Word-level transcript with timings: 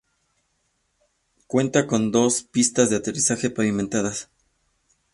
Cuenta 1.45 1.85
con 1.85 2.11
dos 2.11 2.41
pistas 2.41 2.89
de 2.89 2.95
aterrizaje 2.95 3.51
pavimentadas:. 3.51 4.31